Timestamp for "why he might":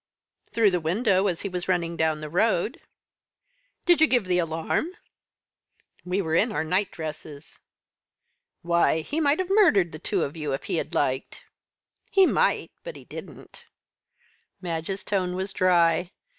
8.63-9.37